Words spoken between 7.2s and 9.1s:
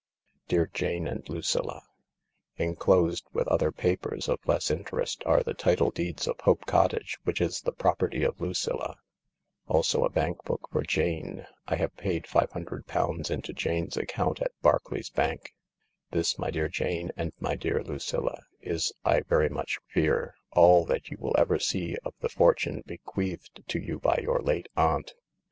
which is the property of Lucilla.